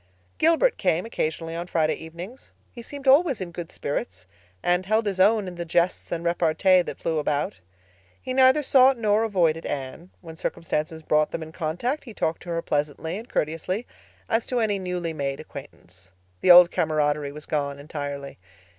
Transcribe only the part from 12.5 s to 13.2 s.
pleasantly